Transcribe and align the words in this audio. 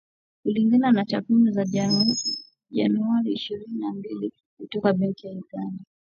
Kulingana 0.43 0.91
na 0.91 1.03
takwimu 1.05 1.51
za 1.51 1.65
Januari 1.65 2.03
ishirini 2.11 2.99
na 2.99 3.21
ishirini 3.25 3.79
na 3.79 3.93
mbili 3.93 4.33
kutoka 4.57 4.93
Benki 4.93 5.21
Kuu 5.21 5.27
ya 5.33 5.39
Uganda, 5.39 5.83